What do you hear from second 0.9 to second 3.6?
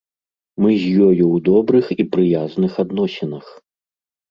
ёю ў добрых і прыязных адносінах.